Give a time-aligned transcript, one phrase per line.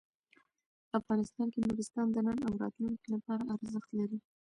[0.99, 4.19] افغانستان کې نورستان د نن او راتلونکي لپاره ارزښت لري.